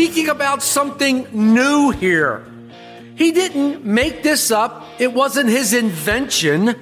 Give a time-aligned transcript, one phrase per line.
[0.00, 2.42] Speaking about something new here.
[3.16, 6.74] He didn't make this up, it wasn't his invention.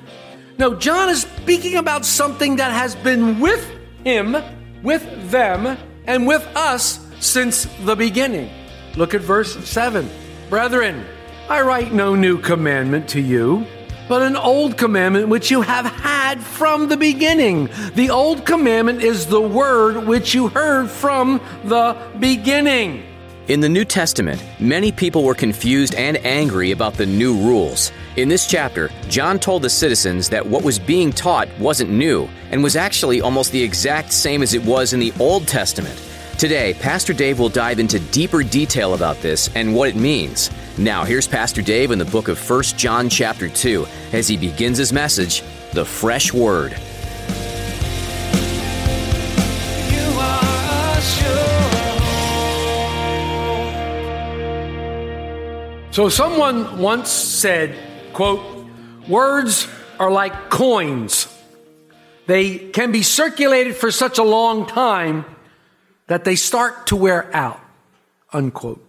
[0.57, 3.69] No, John is speaking about something that has been with
[4.05, 4.37] him,
[4.85, 8.51] with them, and with us since the beginning.
[8.95, 10.09] Look at verse 7.
[10.49, 11.05] Brethren,
[11.49, 13.67] I write no new commandment to you,
[14.09, 17.69] but an old commandment which you have had from the beginning.
[17.97, 23.08] The old commandment is the word which you heard from the beginning.
[23.49, 27.93] In the New Testament, many people were confused and angry about the new rules.
[28.17, 32.63] In this chapter, John told the citizens that what was being taught wasn't new and
[32.63, 35.99] was actually almost the exact same as it was in the Old Testament.
[36.37, 40.51] Today, Pastor Dave will dive into deeper detail about this and what it means.
[40.77, 44.77] Now, here's Pastor Dave in the book of 1 John chapter 2 as he begins
[44.77, 46.79] his message, The Fresh Word.
[55.91, 57.75] So someone once said,
[58.13, 58.41] quote,
[59.09, 59.67] words
[59.99, 61.27] are like coins.
[62.27, 65.25] They can be circulated for such a long time
[66.07, 67.61] that they start to wear out,
[68.33, 68.85] unquote.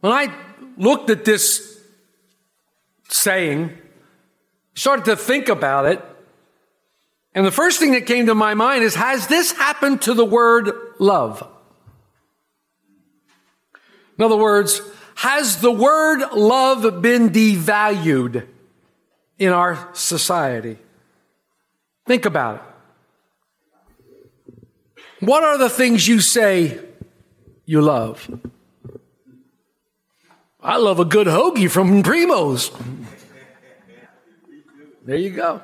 [0.00, 0.34] When I
[0.76, 1.80] looked at this
[3.08, 3.70] saying,
[4.74, 6.04] started to think about it,
[7.32, 10.24] and the first thing that came to my mind is, has this happened to the
[10.24, 11.48] word love?
[14.18, 14.80] In other words,
[15.16, 18.46] has the word love been devalued
[19.38, 20.78] in our society?
[22.06, 22.62] Think about it.
[25.20, 26.78] What are the things you say
[27.64, 28.28] you love?
[30.60, 32.70] I love a good hoagie from Primo's.
[35.04, 35.62] There you go.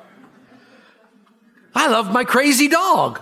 [1.73, 3.21] I love my crazy dog.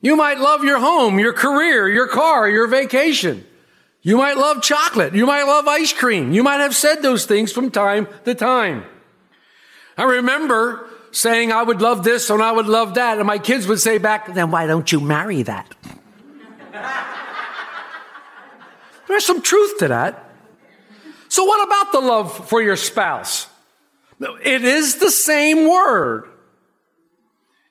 [0.00, 3.44] You might love your home, your career, your car, your vacation.
[4.02, 5.14] You might love chocolate.
[5.14, 6.32] You might love ice cream.
[6.32, 8.84] You might have said those things from time to time.
[9.98, 13.18] I remember saying I would love this and I would love that.
[13.18, 15.74] And my kids would say back, then why don't you marry that?
[19.08, 20.24] There's some truth to that.
[21.28, 23.48] So what about the love for your spouse?
[24.18, 26.29] It is the same word.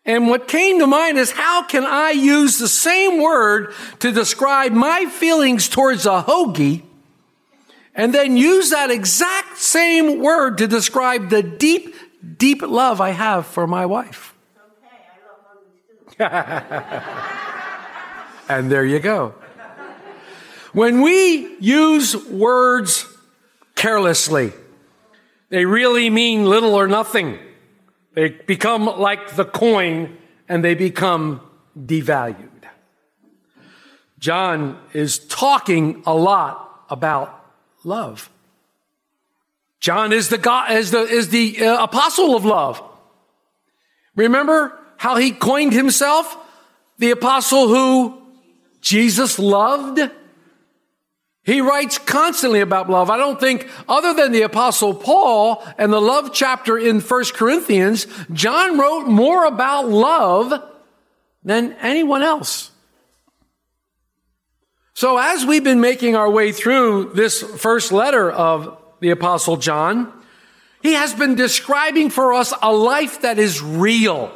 [0.09, 4.71] And what came to mind is how can I use the same word to describe
[4.71, 6.81] my feelings towards a hoagie
[7.93, 11.93] and then use that exact same word to describe the deep,
[12.39, 14.33] deep love I have for my wife?
[16.17, 17.05] and
[18.71, 19.35] there you go.
[20.73, 23.05] When we use words
[23.75, 24.53] carelessly,
[25.49, 27.37] they really mean little or nothing.
[28.19, 30.17] They become like the coin
[30.49, 31.39] and they become
[31.73, 32.65] devalued.
[34.19, 37.45] John is talking a lot about
[37.85, 38.29] love.
[39.79, 42.83] John is the God, is the, is the uh, apostle of love.
[44.17, 46.37] Remember how he coined himself?
[46.97, 48.21] The apostle who
[48.81, 50.01] Jesus loved?
[51.49, 53.09] He writes constantly about love.
[53.09, 58.05] I don't think, other than the apostle Paul and the love chapter in 1 Corinthians,
[58.31, 60.53] John wrote more about love
[61.43, 62.69] than anyone else.
[64.93, 70.13] So as we've been making our way through this first letter of the apostle John,
[70.83, 74.31] he has been describing for us a life that is real.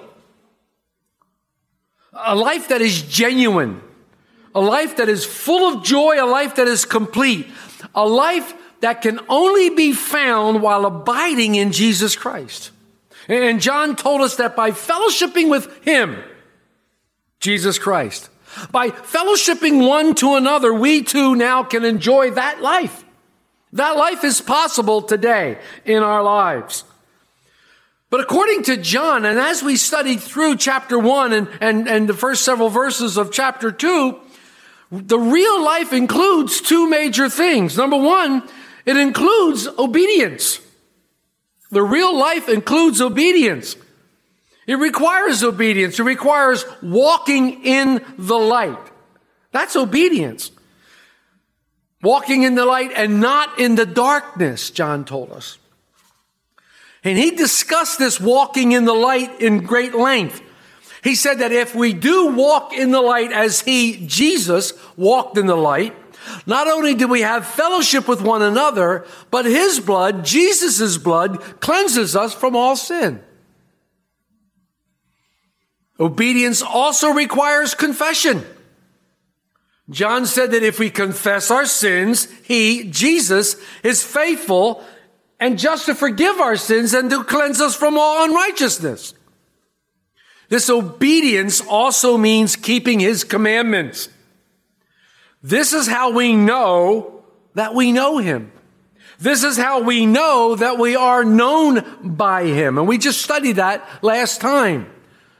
[2.11, 3.83] A life that is genuine
[4.55, 7.47] a life that is full of joy, a life that is complete,
[7.95, 12.71] a life that can only be found while abiding in Jesus Christ.
[13.27, 16.21] And John told us that by fellowshipping with Him,
[17.39, 18.29] Jesus Christ,
[18.71, 23.03] by fellowshipping one to another, we too now can enjoy that life.
[23.71, 26.83] That life is possible today in our lives.
[28.11, 32.13] But according to John, and as we studied through chapter one and, and, and the
[32.13, 34.19] first several verses of chapter two,
[34.93, 37.75] the real life includes two major things.
[37.75, 38.47] Number one,
[38.85, 40.59] it includes obedience.
[41.71, 43.75] The real life includes obedience.
[44.67, 45.99] It requires obedience.
[45.99, 48.77] It requires walking in the light.
[49.51, 50.51] That's obedience.
[52.03, 55.57] Walking in the light and not in the darkness, John told us.
[57.03, 60.41] And he discussed this walking in the light in great length.
[61.03, 65.47] He said that if we do walk in the light as he, Jesus, walked in
[65.47, 65.93] the light,
[66.45, 72.15] not only do we have fellowship with one another, but his blood, Jesus' blood, cleanses
[72.15, 73.21] us from all sin.
[75.99, 78.43] Obedience also requires confession.
[79.89, 84.81] John said that if we confess our sins, he, Jesus, is faithful
[85.37, 89.13] and just to forgive our sins and to cleanse us from all unrighteousness.
[90.53, 94.07] This obedience also means keeping his commandments.
[95.41, 97.23] This is how we know
[97.55, 98.51] that we know him.
[99.17, 102.77] This is how we know that we are known by him.
[102.77, 104.91] And we just studied that last time.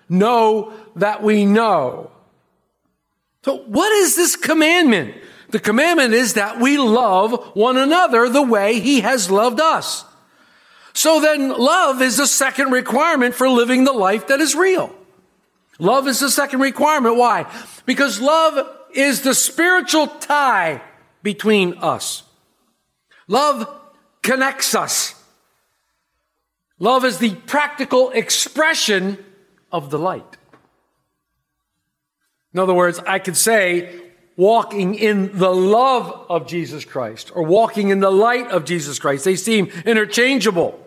[0.09, 2.09] Know that we know.
[3.45, 5.13] So what is this commandment?
[5.51, 10.05] The commandment is that we love one another the way he has loved us.
[10.93, 14.95] So then love is the second requirement for living the life that is real.
[15.79, 17.15] Love is the second requirement.
[17.15, 17.51] Why?
[17.85, 20.81] Because love is the spiritual tie
[21.23, 22.23] between us.
[23.27, 23.67] Love
[24.21, 25.15] connects us.
[26.79, 29.23] Love is the practical expression
[29.71, 30.37] of the light.
[32.53, 34.01] In other words, I could say
[34.35, 39.25] walking in the love of Jesus Christ or walking in the light of Jesus Christ.
[39.25, 40.79] They seem interchangeable.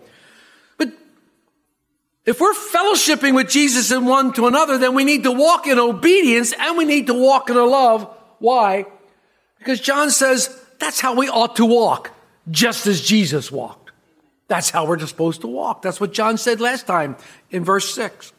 [2.27, 5.79] If we're fellowshipping with Jesus and one to another, then we need to walk in
[5.79, 8.13] obedience and we need to walk in a love.
[8.39, 8.85] Why?
[9.59, 12.11] Because John says that's how we ought to walk,
[12.51, 13.91] just as Jesus walked.
[14.49, 15.81] That's how we're supposed to walk.
[15.81, 17.15] That's what John said last time
[17.49, 18.33] in verse 6.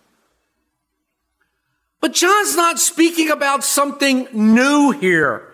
[2.03, 5.51] But John's not speaking about something new here.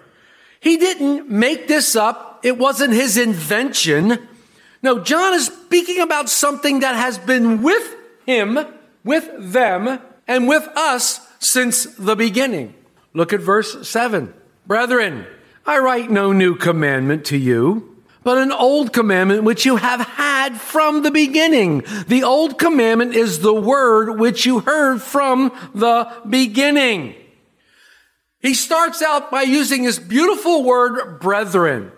[0.59, 2.41] He didn't make this up.
[2.43, 4.27] It wasn't his invention.
[4.83, 8.59] No, John is speaking about something that has been with him,
[9.05, 12.75] with them, and with us since the beginning.
[13.13, 14.33] Look at verse 7.
[14.67, 15.27] Brethren,
[15.67, 17.95] I write no new commandment to you
[18.25, 21.85] but an old commandment which you have had from the beginning.
[22.09, 27.15] The old commandment is the word which you heard from the beginning.
[28.41, 31.93] He starts out by using this beautiful word, brethren.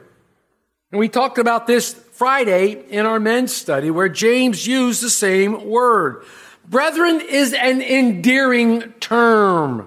[0.90, 5.68] And we talked about this Friday in our men's study where James used the same
[5.68, 6.24] word.
[6.66, 9.86] Brethren is an endearing term.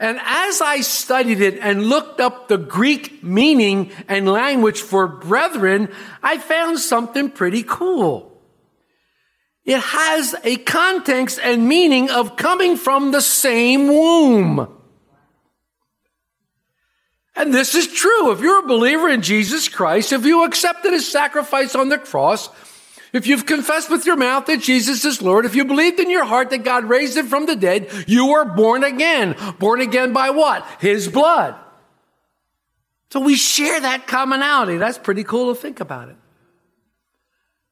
[0.00, 5.88] And as I studied it and looked up the Greek meaning and language for brethren,
[6.20, 8.36] I found something pretty cool.
[9.64, 14.81] It has a context and meaning of coming from the same womb.
[17.42, 18.30] And this is true.
[18.30, 22.48] If you're a believer in Jesus Christ, if you accepted his sacrifice on the cross,
[23.12, 26.24] if you've confessed with your mouth that Jesus is Lord, if you believed in your
[26.24, 29.34] heart that God raised him from the dead, you are born again.
[29.58, 30.64] Born again by what?
[30.78, 31.56] His blood.
[33.10, 34.76] So we share that commonality.
[34.76, 36.16] That's pretty cool to think about it.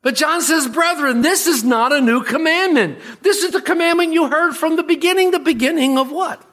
[0.02, 2.98] But John says, brethren, this is not a new commandment.
[3.22, 5.30] This is the commandment you heard from the beginning.
[5.30, 6.44] The beginning of what?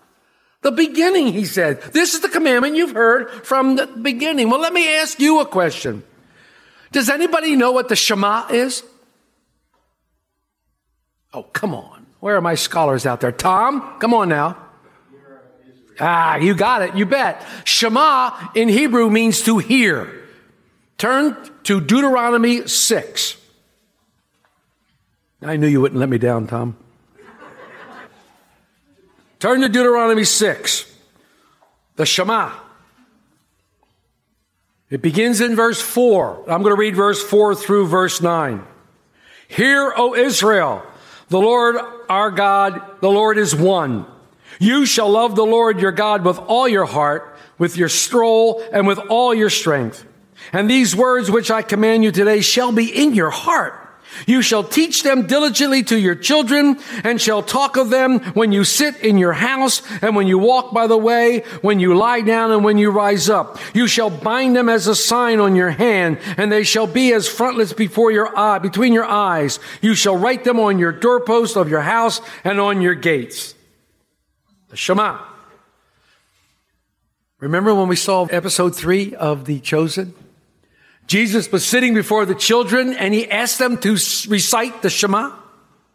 [0.61, 1.81] The beginning, he said.
[1.93, 4.49] This is the commandment you've heard from the beginning.
[4.49, 6.03] Well, let me ask you a question.
[6.91, 8.83] Does anybody know what the Shema is?
[11.33, 12.05] Oh, come on.
[12.19, 13.31] Where are my scholars out there?
[13.31, 14.57] Tom, come on now.
[15.99, 16.95] Ah, you got it.
[16.95, 17.45] You bet.
[17.63, 20.23] Shema in Hebrew means to hear.
[20.97, 23.37] Turn to Deuteronomy 6.
[25.41, 26.77] I knew you wouldn't let me down, Tom.
[29.39, 30.93] Turn to Deuteronomy 6.
[31.95, 32.51] The Shema.
[34.89, 36.49] It begins in verse 4.
[36.49, 38.65] I'm going to read verse 4 through verse 9.
[39.47, 40.83] Hear, O Israel,
[41.29, 41.75] the Lord
[42.09, 44.05] our God, the Lord is one.
[44.59, 48.87] You shall love the Lord your God with all your heart, with your stroll, and
[48.87, 50.05] with all your strength.
[50.53, 53.86] And these words which I command you today shall be in your heart.
[54.25, 58.63] You shall teach them diligently to your children and shall talk of them when you
[58.63, 62.51] sit in your house and when you walk by the way, when you lie down
[62.51, 63.57] and when you rise up.
[63.73, 67.27] You shall bind them as a sign on your hand and they shall be as
[67.27, 69.59] frontlets before your eye, between your eyes.
[69.81, 73.53] You shall write them on your doorposts of your house and on your gates.
[74.69, 75.19] The Shema.
[77.39, 80.13] Remember when we saw episode three of The Chosen?
[81.07, 85.31] Jesus was sitting before the children and he asked them to recite the Shema.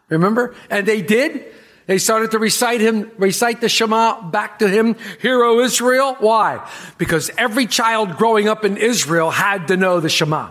[0.09, 0.54] Remember?
[0.71, 1.45] And they did.
[1.87, 4.97] They started to recite him, recite the Shema back to him.
[5.21, 6.16] Hear, O Israel.
[6.19, 6.66] Why?
[6.97, 10.50] Because every child growing up in Israel had to know the Shema.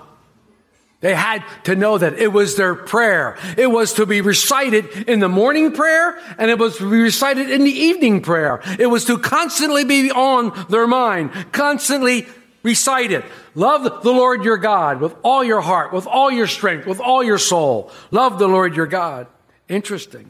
[0.99, 3.37] They had to know that it was their prayer.
[3.57, 7.49] It was to be recited in the morning prayer and it was to be recited
[7.49, 8.61] in the evening prayer.
[8.77, 12.27] It was to constantly be on their mind, constantly
[12.63, 13.25] recite it.
[13.55, 17.23] Love the Lord your God with all your heart, with all your strength, with all
[17.23, 17.91] your soul.
[18.11, 19.27] Love the Lord your God.
[19.67, 20.29] Interesting.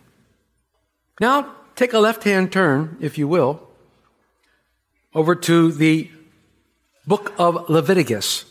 [1.20, 3.68] Now, take a left hand turn, if you will,
[5.14, 6.10] over to the
[7.06, 8.46] book of Leviticus.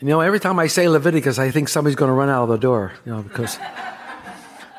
[0.00, 2.48] You know, every time I say Leviticus, I think somebody's going to run out of
[2.48, 3.58] the door, you know, because.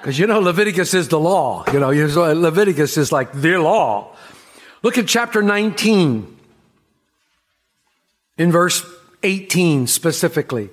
[0.01, 1.63] Because you know, Leviticus is the law.
[1.71, 4.15] You know, Leviticus is like the law.
[4.81, 6.39] Look at chapter 19,
[8.37, 8.85] in verse
[9.23, 10.69] 18 specifically.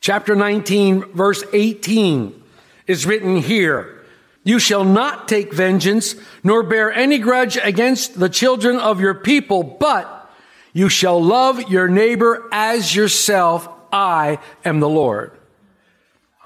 [0.00, 2.42] Chapter 19, verse 18
[2.86, 4.02] is written here.
[4.42, 9.62] You shall not take vengeance, nor bear any grudge against the children of your people,
[9.62, 10.30] but
[10.72, 13.68] you shall love your neighbor as yourself.
[13.92, 15.32] I am the Lord.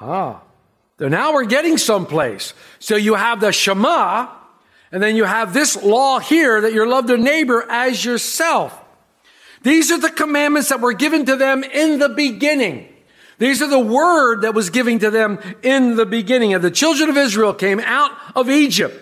[0.00, 0.42] Ah.
[0.98, 2.54] So now we're getting someplace.
[2.78, 4.28] So you have the Shema,
[4.92, 8.80] and then you have this law here that you love your neighbor as yourself.
[9.64, 12.88] These are the commandments that were given to them in the beginning.
[13.38, 16.54] These are the word that was given to them in the beginning.
[16.54, 19.00] And the children of Israel came out of Egypt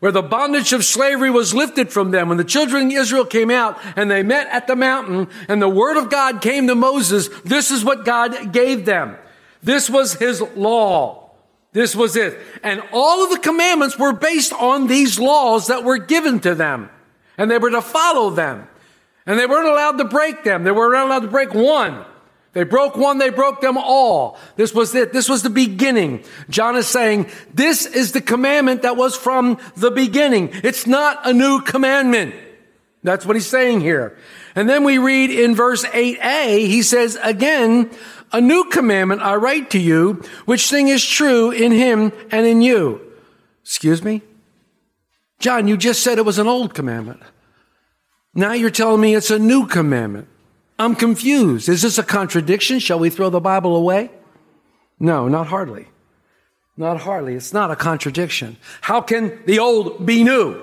[0.00, 2.28] where the bondage of slavery was lifted from them.
[2.28, 5.68] When the children of Israel came out and they met at the mountain and the
[5.68, 9.16] word of God came to Moses, this is what God gave them.
[9.62, 11.30] This was his law.
[11.72, 12.38] This was it.
[12.62, 16.90] And all of the commandments were based on these laws that were given to them.
[17.36, 18.66] And they were to follow them.
[19.30, 20.64] And they weren't allowed to break them.
[20.64, 22.04] They weren't allowed to break one.
[22.52, 24.36] They broke one, they broke them all.
[24.56, 25.12] This was it.
[25.12, 26.24] This was the beginning.
[26.48, 30.50] John is saying, this is the commandment that was from the beginning.
[30.64, 32.34] It's not a new commandment.
[33.04, 34.18] That's what he's saying here.
[34.56, 37.88] And then we read in verse 8a, he says, again,
[38.32, 42.62] a new commandment I write to you, which thing is true in him and in
[42.62, 43.00] you.
[43.62, 44.22] Excuse me?
[45.38, 47.22] John, you just said it was an old commandment.
[48.34, 50.28] Now you're telling me it's a new commandment.
[50.78, 51.68] I'm confused.
[51.68, 52.78] Is this a contradiction?
[52.78, 54.10] Shall we throw the Bible away?
[54.98, 55.88] No, not hardly.
[56.76, 57.34] Not hardly.
[57.34, 58.56] It's not a contradiction.
[58.80, 60.58] How can the old be new?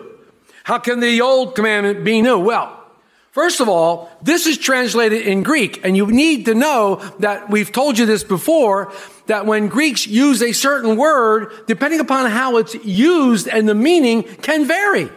[0.64, 2.40] How can the old commandment be new?
[2.40, 2.84] Well,
[3.32, 7.72] first of all, this is translated in Greek, and you need to know that we've
[7.72, 8.92] told you this before,
[9.28, 14.24] that when Greeks use a certain word, depending upon how it's used and the meaning
[14.24, 15.10] can vary.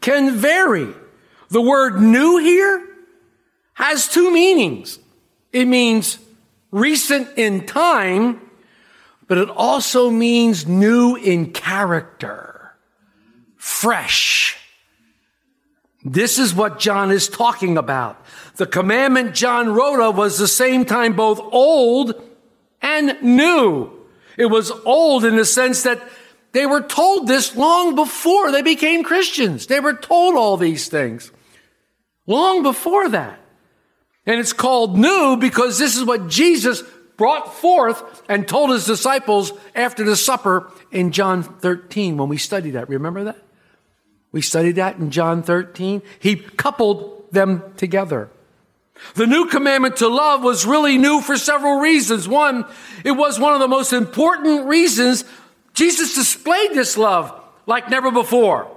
[0.00, 0.94] Can vary.
[1.54, 2.84] The word new here
[3.74, 4.98] has two meanings.
[5.52, 6.18] It means
[6.72, 8.40] recent in time,
[9.28, 12.74] but it also means new in character,
[13.54, 14.56] fresh.
[16.04, 18.20] This is what John is talking about.
[18.56, 22.20] The commandment John wrote of was the same time both old
[22.82, 23.92] and new.
[24.36, 26.02] It was old in the sense that
[26.50, 29.68] they were told this long before they became Christians.
[29.68, 31.30] They were told all these things
[32.26, 33.38] long before that.
[34.26, 36.82] And it's called new because this is what Jesus
[37.16, 42.72] brought forth and told his disciples after the supper in John 13 when we studied
[42.72, 42.88] that.
[42.88, 43.38] Remember that?
[44.32, 46.02] We studied that in John 13.
[46.18, 48.30] He coupled them together.
[49.14, 52.28] The new commandment to love was really new for several reasons.
[52.28, 52.64] One,
[53.04, 55.24] it was one of the most important reasons
[55.74, 58.73] Jesus displayed this love like never before.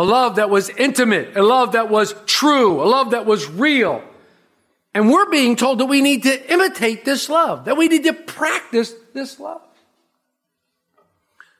[0.00, 4.02] A love that was intimate, a love that was true, a love that was real.
[4.94, 8.14] And we're being told that we need to imitate this love, that we need to
[8.14, 9.60] practice this love.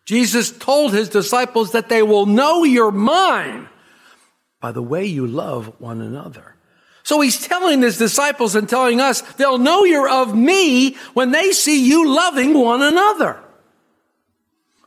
[0.07, 3.69] Jesus told his disciples that they will know your mind
[4.59, 6.57] by the way you love one another.
[7.03, 11.53] So he's telling his disciples and telling us they'll know you're of me when they
[11.53, 13.39] see you loving one another.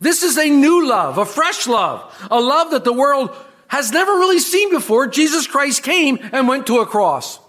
[0.03, 3.33] This is a new love, a fresh love, a love that the world
[3.69, 5.07] has never really seen before.
[5.07, 7.39] Jesus Christ came and went to a cross.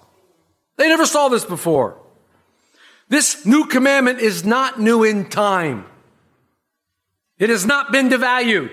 [0.76, 1.98] They never saw this before.
[3.08, 5.84] This new commandment is not new in time.
[7.40, 8.70] It has not been devalued.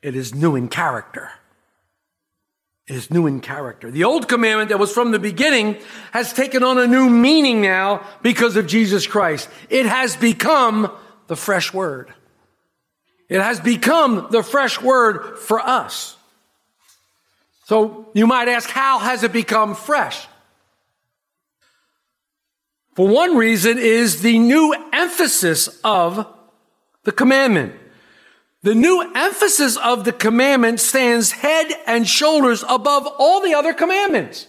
[0.00, 1.30] It is new in character.
[2.88, 3.90] It is new in character.
[3.90, 5.76] The old commandment that was from the beginning
[6.12, 9.50] has taken on a new meaning now because of Jesus Christ.
[9.68, 10.90] It has become
[11.26, 12.14] the fresh word.
[13.28, 16.16] It has become the fresh word for us.
[17.64, 20.26] So you might ask, how has it become fresh?
[22.94, 26.26] For one reason is the new emphasis of
[27.02, 27.74] the commandment.
[28.62, 34.46] The new emphasis of the commandment stands head and shoulders above all the other commandments.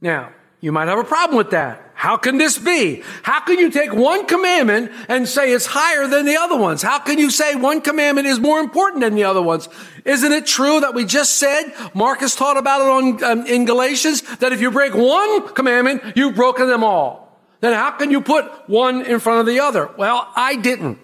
[0.00, 1.90] Now, you might have a problem with that.
[1.92, 3.02] How can this be?
[3.24, 6.82] How can you take one commandment and say it's higher than the other ones?
[6.82, 9.68] How can you say one commandment is more important than the other ones?
[10.04, 14.22] Isn't it true that we just said, Marcus taught about it on, um, in Galatians,
[14.38, 17.40] that if you break one commandment, you've broken them all.
[17.60, 19.90] Then how can you put one in front of the other?
[19.96, 20.98] Well, I didn't.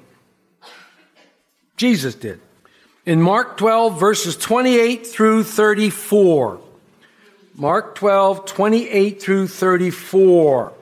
[1.77, 2.41] Jesus did.
[3.05, 6.61] In Mark 12, verses 28 through 34.
[7.61, 10.73] Mark 12, 28 through 34.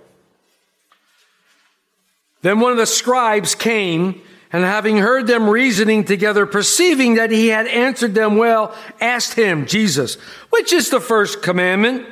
[2.42, 4.21] Then one of the scribes came,
[4.52, 9.64] and having heard them reasoning together, perceiving that he had answered them well, asked him,
[9.64, 10.16] Jesus,
[10.50, 12.06] which is the first commandment?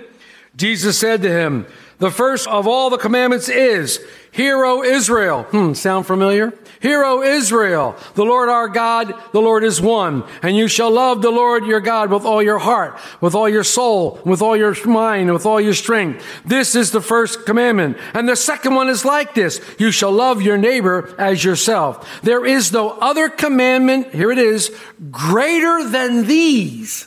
[0.57, 1.67] Jesus said to him,
[1.99, 5.45] the first of all the commandments is, Hear, O Israel.
[5.45, 6.53] Hmm, sound familiar?
[6.81, 7.95] Hear, O Israel.
[8.15, 10.25] The Lord our God, the Lord is one.
[10.43, 13.63] And you shall love the Lord your God with all your heart, with all your
[13.63, 16.27] soul, with all your mind, with all your strength.
[16.45, 17.97] This is the first commandment.
[18.13, 19.61] And the second one is like this.
[19.79, 22.21] You shall love your neighbor as yourself.
[22.23, 24.77] There is no other commandment, here it is,
[25.13, 27.07] greater than these.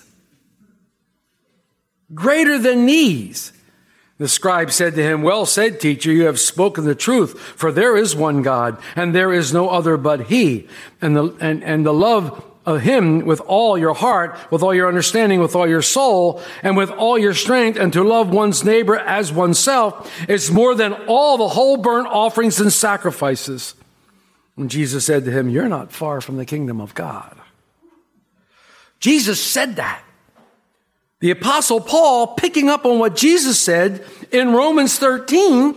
[2.14, 3.52] Greater than these.
[4.18, 7.96] The scribe said to him, Well said, teacher, you have spoken the truth, for there
[7.96, 10.68] is one God, and there is no other but He.
[11.02, 14.88] And the, and, and the love of Him with all your heart, with all your
[14.88, 18.98] understanding, with all your soul, and with all your strength, and to love one's neighbor
[18.98, 23.76] as oneself is more than all the whole burnt offerings and sacrifices.
[24.58, 27.38] And Jesus said to him, You're not far from the kingdom of God.
[29.00, 30.02] Jesus said that.
[31.20, 35.76] The apostle Paul, picking up on what Jesus said in Romans 13,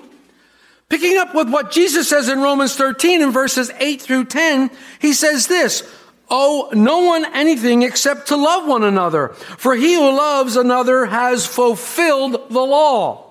[0.90, 5.14] picking up with what Jesus says in Romans 13 in verses 8 through 10, he
[5.14, 5.90] says this,
[6.28, 11.46] owe no one anything except to love one another, for he who loves another has
[11.46, 13.29] fulfilled the law.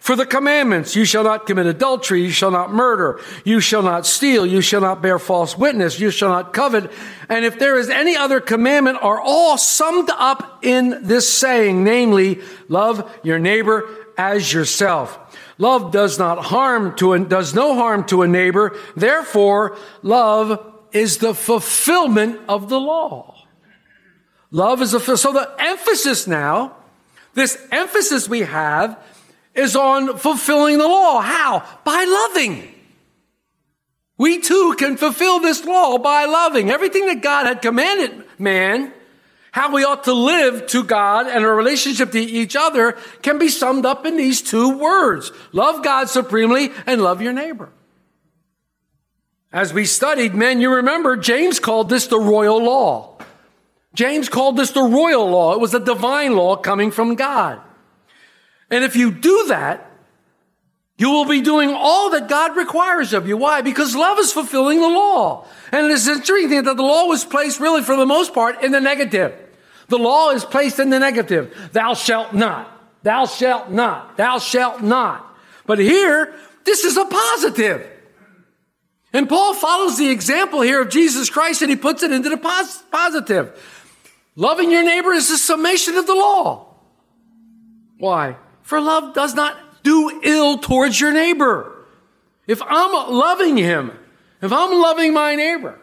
[0.00, 4.06] For the commandments, you shall not commit adultery, you shall not murder, you shall not
[4.06, 6.90] steal, you shall not bear false witness, you shall not covet.
[7.28, 12.40] And if there is any other commandment are all summed up in this saying, namely,
[12.68, 15.18] love your neighbor as yourself.
[15.58, 18.76] Love does not harm to, a, does no harm to a neighbor.
[18.96, 23.34] Therefore, love is the fulfillment of the law.
[24.50, 26.76] Love is a, so the emphasis now,
[27.34, 28.98] this emphasis we have
[29.58, 31.20] is on fulfilling the law.
[31.20, 31.66] How?
[31.84, 32.74] By loving.
[34.16, 36.70] We too can fulfill this law by loving.
[36.70, 38.92] Everything that God had commanded man,
[39.52, 42.92] how we ought to live to God and our relationship to each other
[43.22, 45.30] can be summed up in these two words.
[45.52, 47.70] Love God supremely and love your neighbor.
[49.52, 53.16] As we studied, men, you remember James called this the royal law.
[53.94, 55.54] James called this the royal law.
[55.54, 57.60] It was a divine law coming from God.
[58.70, 59.88] And if you do that,
[60.98, 63.36] you will be doing all that God requires of you.
[63.36, 63.62] Why?
[63.62, 65.46] Because love is fulfilling the law.
[65.70, 68.72] And it is interesting that the law was placed really for the most part in
[68.72, 69.32] the negative.
[69.86, 71.70] The law is placed in the negative.
[71.72, 72.70] Thou shalt not.
[73.04, 74.16] Thou shalt not.
[74.16, 75.24] Thou shalt not.
[75.66, 77.88] But here, this is a positive.
[79.12, 82.36] And Paul follows the example here of Jesus Christ and he puts it into the
[82.36, 83.58] pos- positive.
[84.34, 86.74] Loving your neighbor is the summation of the law.
[87.98, 88.36] Why?
[88.68, 91.86] For love does not do ill towards your neighbor.
[92.46, 93.92] If I'm loving him,
[94.42, 95.78] if I'm loving my neighbor,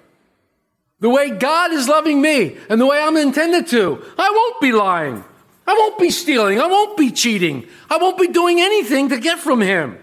[0.99, 4.71] the way God is loving me and the way I'm intended to, I won't be
[4.71, 5.23] lying.
[5.65, 6.61] I won't be stealing.
[6.61, 7.67] I won't be cheating.
[7.89, 9.97] I won't be doing anything to get from him.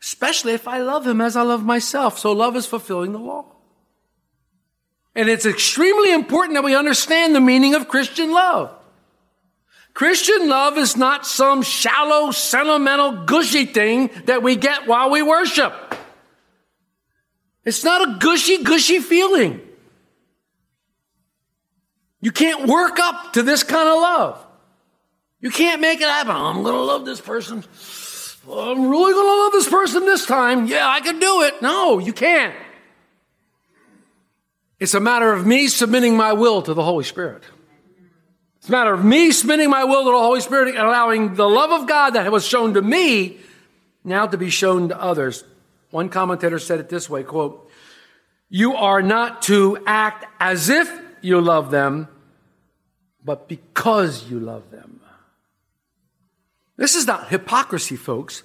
[0.00, 2.20] Especially if I love him as I love myself.
[2.20, 3.46] So love is fulfilling the law.
[5.16, 8.70] And it's extremely important that we understand the meaning of Christian love.
[9.94, 15.72] Christian love is not some shallow, sentimental, gushy thing that we get while we worship.
[17.64, 19.60] It's not a gushy, gushy feeling.
[22.20, 24.46] You can't work up to this kind of love.
[25.40, 26.34] You can't make it happen.
[26.34, 27.62] I'm going to love this person.
[28.50, 30.66] I'm really going to love this person this time.
[30.66, 31.62] Yeah, I can do it.
[31.62, 32.54] No, you can't.
[34.80, 37.42] It's a matter of me submitting my will to the Holy Spirit.
[38.64, 41.46] It's a matter of me submitting my will to the Holy Spirit and allowing the
[41.46, 43.36] love of God that was shown to me
[44.02, 45.44] now to be shown to others.
[45.90, 47.70] One commentator said it this way, quote,
[48.48, 52.08] you are not to act as if you love them,
[53.22, 55.02] but because you love them.
[56.78, 58.44] This is not hypocrisy, folks.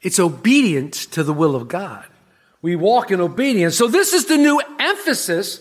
[0.00, 2.04] It's obedience to the will of God.
[2.62, 3.76] We walk in obedience.
[3.76, 5.60] So this is the new emphasis.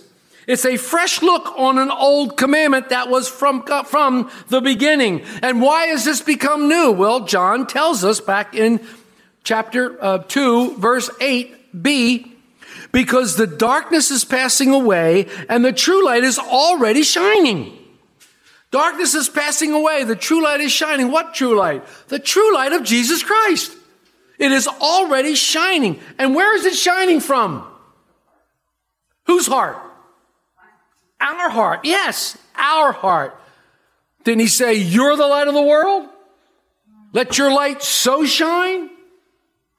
[0.51, 5.21] It's a fresh look on an old commandment that was from, from the beginning.
[5.41, 6.91] And why has this become new?
[6.91, 8.85] Well, John tells us back in
[9.45, 12.29] chapter uh, 2, verse 8b,
[12.91, 17.71] because the darkness is passing away and the true light is already shining.
[18.71, 20.03] Darkness is passing away.
[20.03, 21.11] The true light is shining.
[21.11, 21.85] What true light?
[22.09, 23.71] The true light of Jesus Christ.
[24.37, 26.01] It is already shining.
[26.19, 27.65] And where is it shining from?
[29.27, 29.90] Whose heart?
[31.21, 31.81] Our heart.
[31.83, 33.39] Yes, our heart.
[34.23, 36.09] Didn't he say, You're the light of the world?
[37.13, 38.89] Let your light so shine?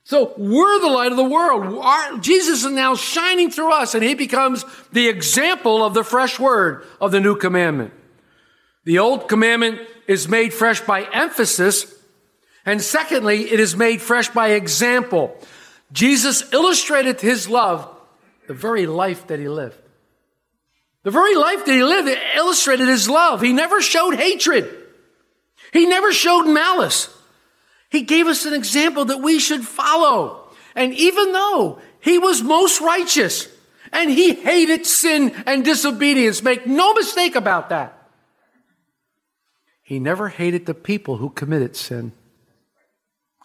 [0.05, 1.79] So we're the light of the world.
[1.79, 6.39] Our, Jesus is now shining through us, and he becomes the example of the fresh
[6.39, 7.93] word of the new commandment.
[8.85, 11.95] The old commandment is made fresh by emphasis,
[12.67, 15.37] and secondly, it is made fresh by example.
[15.93, 17.89] Jesus illustrated his love,
[18.49, 19.79] the very life that he lived.
[21.05, 23.41] The very life that he lived illustrated his love.
[23.41, 24.71] He never showed hatred.
[25.73, 27.09] He never showed malice.
[27.91, 30.51] He gave us an example that we should follow.
[30.75, 33.49] And even though he was most righteous
[33.93, 37.99] and he hated sin and disobedience, make no mistake about that.
[39.83, 42.13] He never hated the people who committed sin.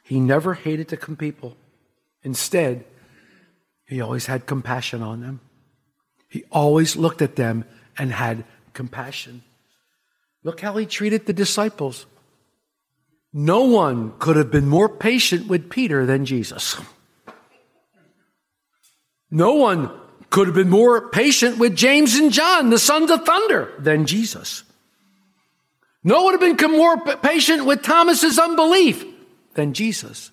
[0.04, 1.58] He never hated the people.
[2.24, 2.86] Instead,
[3.86, 5.42] he always had compassion on them.
[6.28, 7.66] He always looked at them
[7.98, 9.44] and had compassion.
[10.44, 12.06] Look how he treated the disciples.
[13.34, 16.80] No one could have been more patient with Peter than Jesus.
[19.30, 19.92] No one
[20.30, 24.64] could have been more patient with James and John, the sons of thunder, than Jesus.
[26.04, 29.04] No one would have been more patient with Thomas's unbelief
[29.56, 30.32] than Jesus.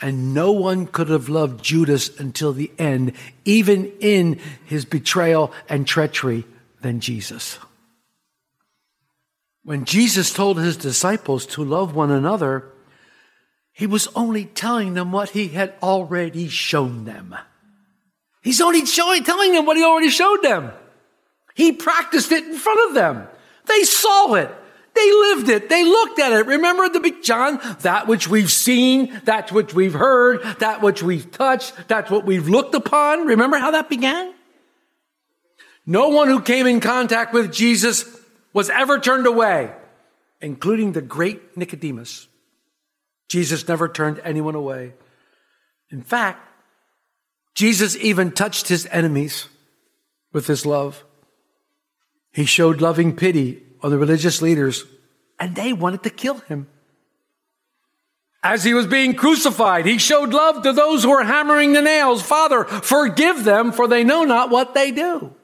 [0.00, 3.12] And no one could have loved Judas until the end,
[3.44, 6.44] even in his betrayal and treachery,
[6.82, 7.58] than Jesus.
[9.64, 12.70] When Jesus told his disciples to love one another,
[13.72, 17.34] he was only telling them what he had already shown them.
[18.42, 20.70] He's only showing, telling them what he already showed them.
[21.54, 23.26] He practiced it in front of them.
[23.66, 24.54] They saw it.
[24.96, 25.68] They lived it.
[25.68, 26.46] They looked at it.
[26.46, 27.60] Remember the big John?
[27.80, 32.48] That which we've seen, that which we've heard, that which we've touched, that's what we've
[32.48, 33.26] looked upon.
[33.26, 34.32] Remember how that began?
[35.84, 38.06] No one who came in contact with Jesus
[38.54, 39.70] was ever turned away,
[40.40, 42.26] including the great Nicodemus.
[43.28, 44.94] Jesus never turned anyone away.
[45.90, 46.40] In fact,
[47.54, 49.48] Jesus even touched his enemies
[50.32, 51.04] with his love.
[52.32, 54.84] He showed loving pity on the religious leaders,
[55.38, 56.68] and they wanted to kill him.
[58.42, 62.22] As he was being crucified, he showed love to those who were hammering the nails.
[62.22, 65.34] Father, forgive them, for they know not what they do.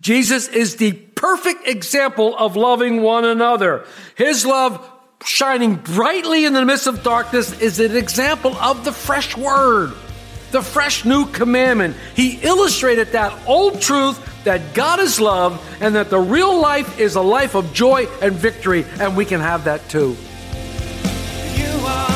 [0.00, 3.86] Jesus is the perfect example of loving one another.
[4.16, 4.86] His love
[5.24, 9.94] shining brightly in the midst of darkness is an example of the fresh word
[10.50, 11.96] the fresh new commandment.
[12.14, 17.16] He illustrated that old truth that God is love and that the real life is
[17.16, 20.16] a life of joy and victory, and we can have that too.
[21.54, 22.06] You are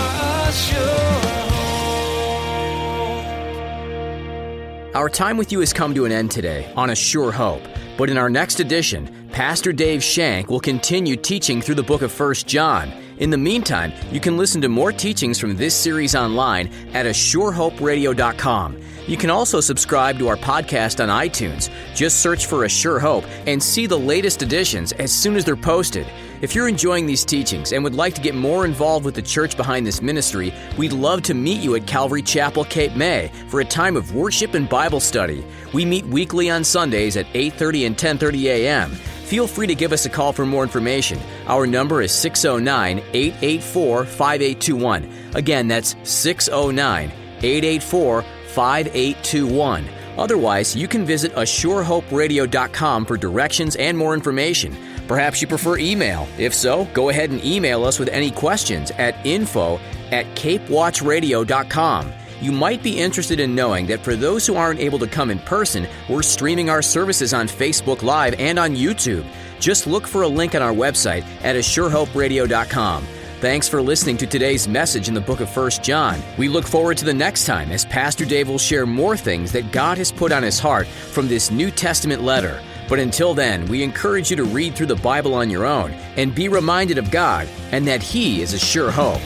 [4.92, 7.62] Our time with you has come to an end today on A Sure Hope.
[7.96, 12.18] But in our next edition, Pastor Dave Shank will continue teaching through the book of
[12.18, 12.92] 1 John.
[13.20, 18.80] In the meantime, you can listen to more teachings from this series online at ASureHopeRadio.com.
[19.06, 21.68] You can also subscribe to our podcast on iTunes.
[21.94, 25.54] Just search for A Sure Hope and see the latest editions as soon as they're
[25.54, 26.06] posted.
[26.40, 29.58] If you're enjoying these teachings and would like to get more involved with the church
[29.58, 33.64] behind this ministry, we'd love to meet you at Calvary Chapel, Cape May for a
[33.64, 35.44] time of worship and Bible study.
[35.74, 38.90] We meet weekly on Sundays at 8:30 and 10:30 a.m.
[39.28, 41.20] Feel free to give us a call for more information.
[41.46, 45.08] Our number is 609 884 5821.
[45.34, 49.84] Again, that's 609 884 5821.
[50.16, 54.76] Otherwise, you can visit ASureHopeRadio.com for directions and more information.
[55.10, 56.28] Perhaps you prefer email.
[56.38, 59.80] If so, go ahead and email us with any questions at info
[60.12, 62.12] at capewatchradio.com.
[62.40, 65.40] You might be interested in knowing that for those who aren't able to come in
[65.40, 69.26] person, we're streaming our services on Facebook Live and on YouTube.
[69.58, 73.04] Just look for a link on our website at ASureHopeRadio.com.
[73.40, 76.20] Thanks for listening to today's message in the book of 1 John.
[76.38, 79.72] We look forward to the next time as Pastor Dave will share more things that
[79.72, 82.62] God has put on his heart from this New Testament letter.
[82.90, 86.34] But until then, we encourage you to read through the Bible on your own and
[86.34, 89.22] be reminded of God and that He is a sure hope.